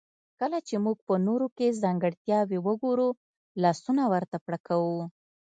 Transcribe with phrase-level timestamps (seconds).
[0.39, 3.09] کله چې موږ په نورو کې ځانګړتياوې وګورو
[3.63, 5.03] لاسونه ورته پړکوو.